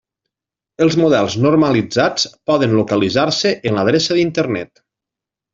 Els 0.85 0.95
models 1.01 1.35
normalitzats 1.43 2.25
poden 2.53 2.75
localitzar-se 2.79 3.55
en 3.71 3.81
l'adreça 3.81 4.21
d'internet. 4.21 4.87